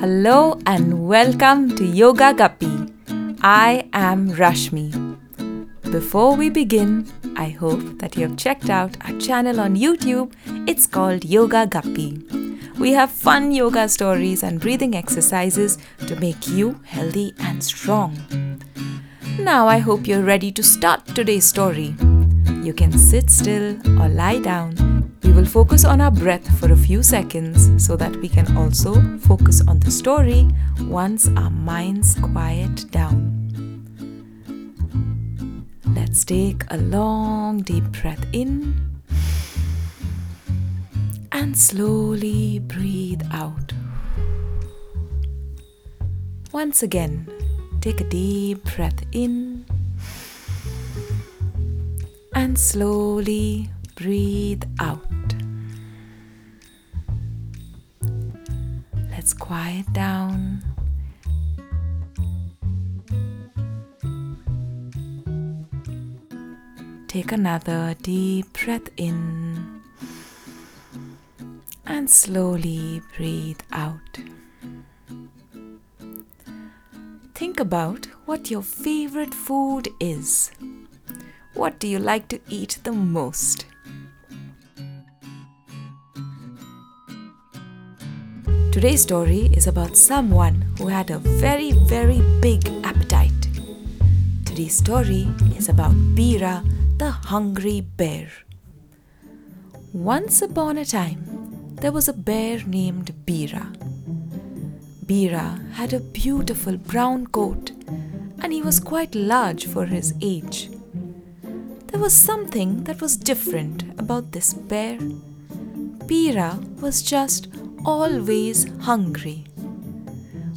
[0.00, 2.92] Hello and welcome to Yoga Guppy.
[3.40, 4.90] I am Rashmi.
[5.90, 7.06] Before we begin,
[7.36, 10.34] I hope that you have checked out our channel on YouTube.
[10.68, 12.22] It's called Yoga Guppy.
[12.78, 18.49] We have fun yoga stories and breathing exercises to make you healthy and strong.
[19.42, 21.94] Now, I hope you're ready to start today's story.
[22.62, 25.10] You can sit still or lie down.
[25.24, 29.00] We will focus on our breath for a few seconds so that we can also
[29.20, 30.46] focus on the story
[30.82, 33.36] once our minds quiet down.
[35.96, 39.00] Let's take a long deep breath in
[41.32, 43.72] and slowly breathe out.
[46.52, 47.26] Once again,
[47.80, 49.64] take a deep breath in
[52.34, 55.00] and slowly breathe out.
[59.10, 60.62] Let's quiet down.
[67.08, 69.80] Take another deep breath in
[71.86, 74.20] and slowly breathe out.
[77.60, 80.50] About what your favorite food is.
[81.52, 83.66] What do you like to eat the most?
[88.72, 93.48] Today's story is about someone who had a very, very big appetite.
[94.46, 96.64] Today's story is about Bira,
[96.96, 98.30] the hungry bear.
[99.92, 103.89] Once upon a time, there was a bear named Bira.
[105.10, 107.72] Bira had a beautiful brown coat
[108.40, 110.70] and he was quite large for his age.
[111.88, 114.98] There was something that was different about this bear.
[116.06, 117.48] Bira was just
[117.84, 119.46] always hungry.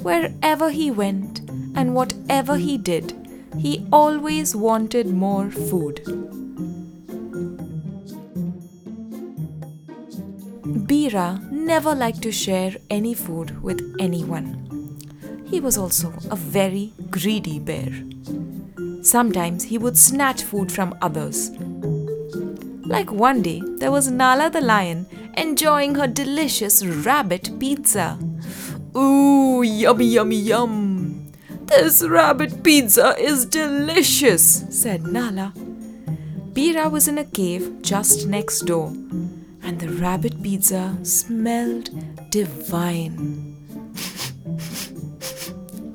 [0.00, 1.40] Wherever he went
[1.74, 3.12] and whatever he did,
[3.58, 5.96] he always wanted more food.
[10.88, 14.48] Bira never liked to share any food with anyone.
[15.50, 17.92] He was also a very greedy bear.
[19.02, 21.50] Sometimes he would snatch food from others.
[22.86, 25.06] Like one day, there was Nala the lion
[25.36, 28.18] enjoying her delicious rabbit pizza.
[28.96, 31.30] Ooh, yummy, yummy, yum!
[31.66, 35.52] This rabbit pizza is delicious, said Nala.
[36.54, 38.90] Bira was in a cave just next door,
[39.68, 41.90] and the rabbit pizza smelled
[42.30, 43.54] divine.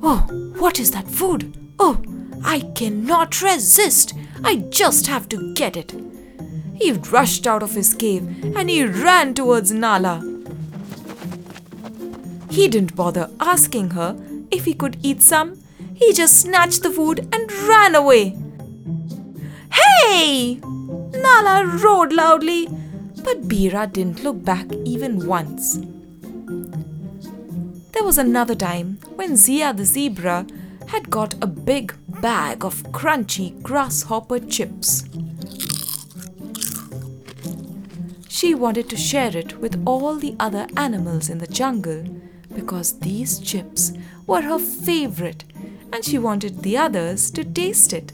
[0.00, 1.56] oh, what is that food?
[1.80, 2.00] Oh,
[2.44, 4.14] I cannot resist.
[4.44, 5.92] I just have to get it.
[6.76, 8.22] He rushed out of his cave
[8.56, 10.20] and he ran towards Nala.
[12.50, 14.16] He didn't bother asking her
[14.52, 15.60] if he could eat some.
[15.94, 18.38] He just snatched the food and ran away.
[19.72, 20.60] Hey!
[20.62, 22.68] Nala roared loudly,
[23.24, 25.78] but Bira didn't look back even once.
[27.92, 30.46] There was another time when Zia the zebra
[30.88, 35.04] had got a big bag of crunchy grasshopper chips.
[38.28, 42.04] She wanted to share it with all the other animals in the jungle
[42.54, 43.92] because these chips
[44.26, 45.44] were her favorite
[45.92, 48.12] and she wanted the others to taste it.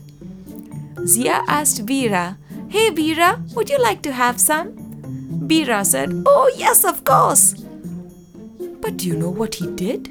[1.06, 2.36] Zia asked Bira,
[2.68, 4.79] Hey Bira, would you like to have some?
[5.50, 7.54] Bira said, Oh, yes, of course.
[8.80, 10.06] But do you know what he did?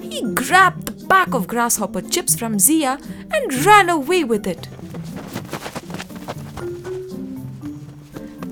[0.00, 3.00] He grabbed the pack of grasshopper chips from Zia
[3.34, 4.68] and ran away with it.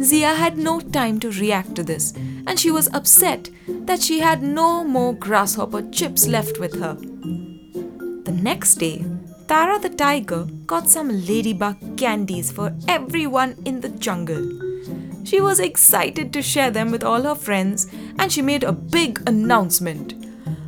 [0.02, 2.12] Zia had no time to react to this,
[2.48, 6.94] and she was upset that she had no more grasshopper chips left with her.
[8.24, 9.04] The next day,
[9.46, 14.63] Tara the tiger got some ladybug candies for everyone in the jungle.
[15.24, 17.86] She was excited to share them with all her friends,
[18.18, 20.14] and she made a big announcement.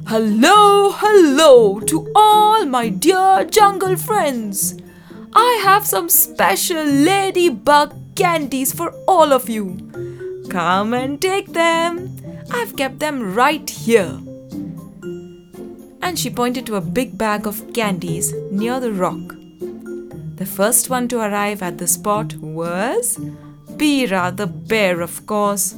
[0.07, 4.77] Hello, hello to all my dear jungle friends.
[5.35, 9.77] I have some special ladybug candies for all of you.
[10.49, 12.17] Come and take them.
[12.51, 14.19] I've kept them right here.
[16.01, 19.35] And she pointed to a big bag of candies near the rock.
[20.37, 23.19] The first one to arrive at the spot was
[23.77, 25.75] Bira the bear, of course.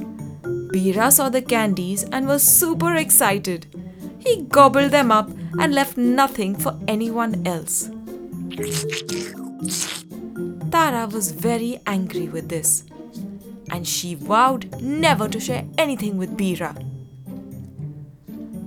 [0.71, 3.65] Bira saw the candies and was super excited.
[4.19, 5.29] He gobbled them up
[5.59, 7.89] and left nothing for anyone else.
[10.71, 12.83] Tara was very angry with this,
[13.71, 16.75] and she vowed never to share anything with Bira.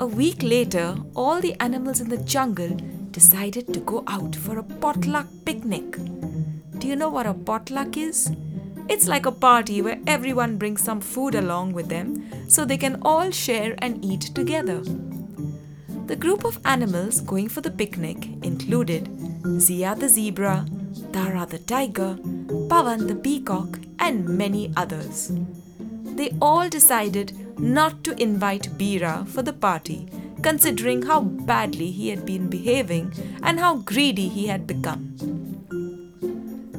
[0.00, 2.76] A week later, all the animals in the jungle
[3.12, 5.96] decided to go out for a potluck picnic.
[6.78, 8.30] Do you know what a potluck is?
[8.88, 13.00] It's like a party where everyone brings some food along with them so they can
[13.02, 14.82] all share and eat together.
[16.06, 19.08] The group of animals going for the picnic included
[19.60, 20.66] Zia the zebra,
[21.12, 22.16] Tara the tiger,
[22.68, 25.32] Pavan the peacock, and many others.
[25.78, 30.08] They all decided not to invite Bira for the party,
[30.42, 33.12] considering how badly he had been behaving
[33.42, 35.16] and how greedy he had become.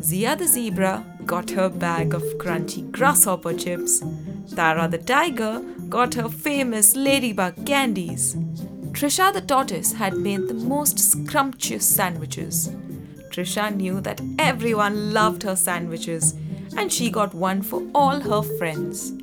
[0.01, 4.03] Zia the zebra got her bag of crunchy grasshopper chips.
[4.55, 8.35] Tara the tiger got her famous ladybug candies.
[8.91, 12.69] Trisha the tortoise had made the most scrumptious sandwiches.
[13.29, 16.35] Trisha knew that everyone loved her sandwiches
[16.77, 19.13] and she got one for all her friends.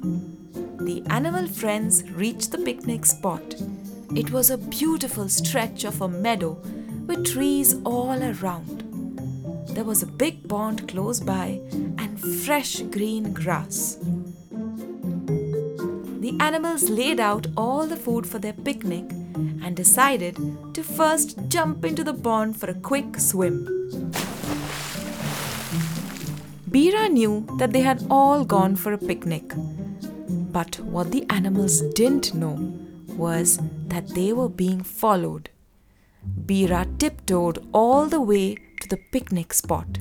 [0.81, 3.55] The animal friends reached the picnic spot.
[4.17, 6.58] It was a beautiful stretch of a meadow
[7.06, 8.80] with trees all around.
[9.75, 11.61] There was a big pond close by
[11.99, 13.99] and fresh green grass.
[16.21, 19.05] The animals laid out all the food for their picnic
[19.63, 20.37] and decided
[20.75, 23.67] to first jump into the pond for a quick swim.
[26.71, 29.53] Bira knew that they had all gone for a picnic.
[30.53, 32.57] But what the animals didn't know
[33.17, 33.59] was
[33.89, 35.51] that they were being followed.
[36.47, 38.57] Bira tiptoed all the way
[38.91, 39.99] the picnic spot.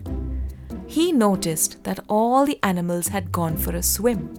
[0.86, 4.36] He noticed that all the animals had gone for a swim.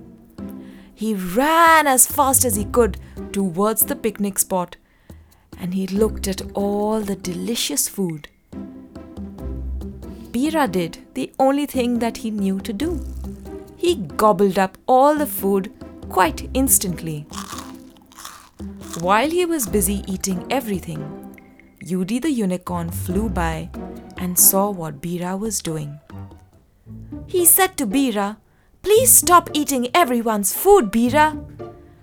[0.95, 2.99] He ran as fast as he could
[3.33, 4.77] towards the picnic spot
[5.59, 8.29] and he looked at all the delicious food.
[10.33, 13.05] Bira did the only thing that he knew to do.
[13.77, 15.73] He gobbled up all the food
[16.09, 17.27] quite instantly.
[19.01, 21.03] While he was busy eating everything,
[21.85, 23.71] Yudi the unicorn flew by
[24.21, 25.99] and saw what Bira was doing.
[27.27, 28.37] He said to Bira,
[28.83, 31.27] Please stop eating everyone's food, Bira.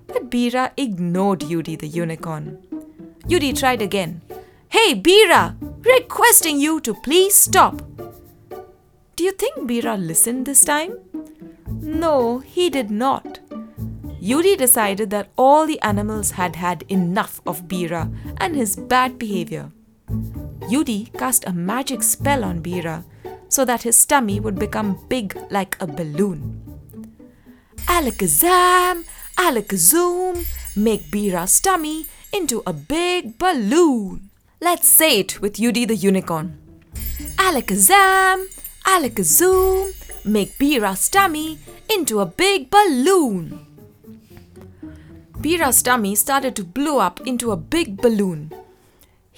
[0.08, 2.58] But Bira ignored Yudi the unicorn.
[3.28, 4.22] Yudi tried again.
[4.70, 5.56] Hey, Bira,
[5.86, 7.82] requesting you to please stop.
[9.16, 10.98] Do you think Bira listened this time?
[11.82, 13.40] No, he did not.
[14.22, 19.72] Yudi decided that all the animals had had enough of Bira and his bad behavior.
[20.70, 23.04] Yudi cast a magic spell on Bira
[23.48, 26.62] so that his tummy would become big like a balloon.
[27.88, 29.06] Alakazam,
[29.38, 30.46] Alakazoom!
[30.76, 34.30] make Bira's tummy into a big balloon.
[34.60, 36.58] Let's say it with Yudi the unicorn.
[37.38, 38.48] Alakazam,
[38.86, 39.94] Alakazoom!
[40.26, 41.60] make Bira's tummy
[41.90, 43.66] into a big balloon.
[45.40, 48.52] Bira's tummy started to blow up into a big balloon.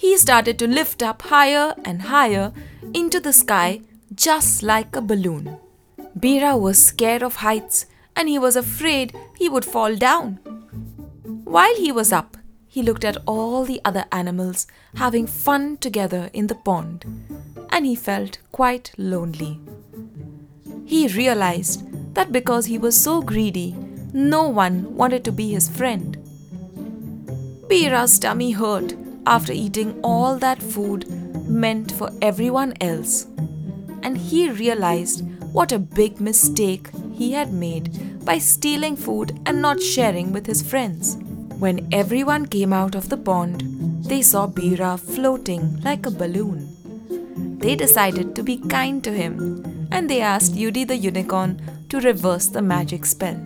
[0.00, 2.54] He started to lift up higher and higher
[2.94, 3.82] into the sky
[4.14, 5.58] just like a balloon.
[6.18, 7.84] Bira was scared of heights
[8.16, 10.36] and he was afraid he would fall down.
[11.44, 16.46] While he was up, he looked at all the other animals having fun together in
[16.46, 17.04] the pond
[17.68, 19.60] and he felt quite lonely.
[20.86, 23.76] He realized that because he was so greedy,
[24.14, 26.16] no one wanted to be his friend.
[27.68, 28.94] Bira's tummy hurt
[29.30, 31.08] after eating all that food
[31.48, 33.26] meant for everyone else,
[34.02, 39.80] and he realized what a big mistake he had made by stealing food and not
[39.80, 41.16] sharing with his friends.
[41.58, 46.76] When everyone came out of the pond, they saw Bira floating like a balloon.
[47.60, 52.48] They decided to be kind to him and they asked Yudi the unicorn to reverse
[52.48, 53.36] the magic spell.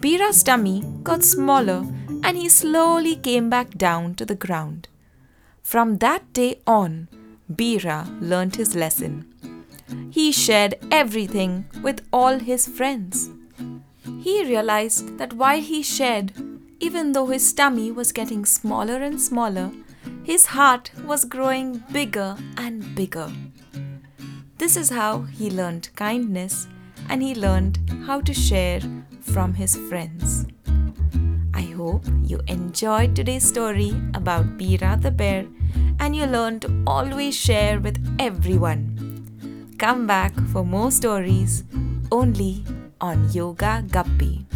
[0.00, 1.84] Bira's tummy got smaller
[2.22, 4.88] and he slowly came back down to the ground.
[5.62, 7.08] From that day on,
[7.50, 9.28] Bira learned his lesson.
[10.10, 13.30] He shared everything with all his friends.
[14.20, 16.32] He realized that while he shared,
[16.80, 19.70] even though his tummy was getting smaller and smaller,
[20.24, 23.30] his heart was growing bigger and bigger.
[24.58, 26.68] This is how he learned kindness
[27.08, 28.80] and he learned how to share
[29.20, 30.46] from his friends.
[31.82, 35.46] Hope you enjoyed today's story about Bira the bear
[35.98, 39.74] and you learned to always share with everyone.
[39.78, 41.64] Come back for more stories
[42.12, 42.62] only
[43.00, 44.46] on Yoga Guppy.